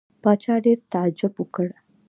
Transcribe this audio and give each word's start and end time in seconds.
پاچا 0.23 0.55
ډېر 0.65 0.79
تعجب 0.91 1.33
وکړ. 1.37 1.67